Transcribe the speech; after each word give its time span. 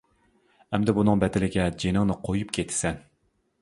ئەمدى 0.77 0.95
بۇنىڭ 1.01 1.23
بەدىلىگە 1.25 1.69
جېنىڭنى 1.85 2.19
قويۇپ 2.27 2.59
كېتىسەن. 2.61 3.03